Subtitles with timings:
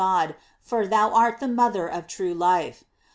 [0.03, 0.33] God,
[0.63, 2.85] for thou art the mother of true life.